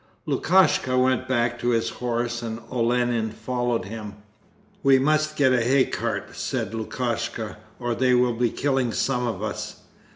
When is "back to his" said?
1.27-1.89